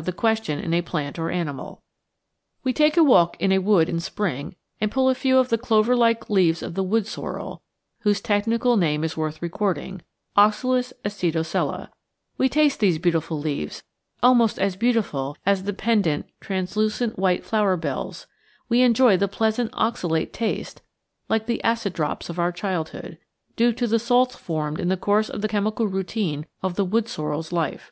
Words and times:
The 0.00 0.12
Chemist 0.12 0.48
as 0.48 0.60
Creator 0.88 1.14
747 1.16 1.76
We 2.62 2.72
take 2.72 2.96
a 2.96 3.02
walk 3.02 3.36
in 3.40 3.50
a 3.50 3.58
wood 3.58 3.88
in 3.88 3.98
Spring 3.98 4.54
and 4.80 4.92
pull 4.92 5.08
a 5.10 5.14
few 5.16 5.38
of 5.38 5.48
the 5.48 5.58
clover 5.58 5.96
like 5.96 6.30
leaves 6.30 6.62
of 6.62 6.74
the 6.74 6.84
Wood 6.84 7.08
Sorrel 7.08 7.62
(whose 8.02 8.20
technical 8.20 8.76
name 8.76 9.02
is 9.02 9.16
worth 9.16 9.42
recording, 9.42 10.00
Oxalis 10.36 10.92
acctosella); 11.04 11.88
we 12.36 12.48
taste 12.48 12.78
these 12.78 12.98
beautiful 13.00 13.40
leaves, 13.40 13.82
almost 14.22 14.56
as 14.60 14.76
beautiful 14.76 15.36
as 15.44 15.64
the 15.64 15.72
pendent 15.72 16.26
translucent 16.40 17.18
white 17.18 17.44
flower 17.44 17.76
bells, 17.76 18.28
we 18.68 18.82
enjoy 18.82 19.16
the 19.16 19.26
pleasant 19.26 19.72
oxalate 19.72 20.32
taste 20.32 20.80
(like 21.28 21.46
the 21.46 21.60
"acid 21.64 21.92
drops" 21.92 22.30
of 22.30 22.38
our 22.38 22.52
childhood), 22.52 23.18
due 23.56 23.72
to 23.72 23.88
the 23.88 23.98
salts 23.98 24.36
formed 24.36 24.78
in 24.78 24.90
the 24.90 24.96
course 24.96 25.28
of 25.28 25.40
the 25.40 25.48
chemical 25.48 25.88
routine 25.88 26.46
of 26.62 26.76
the 26.76 26.84
Wood 26.84 27.08
Sorrel's 27.08 27.50
life. 27.50 27.90